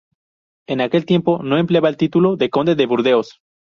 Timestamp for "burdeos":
2.87-3.39